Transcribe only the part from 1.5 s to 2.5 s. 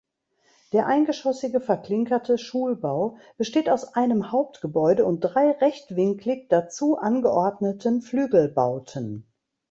verklinkerte